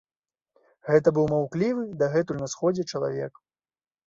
Гэта 0.91 1.13
быў 1.17 1.27
маўклівы 1.33 1.83
дагэтуль 2.01 2.41
на 2.45 2.49
сходзе 2.55 2.89
чалавек. 2.91 3.33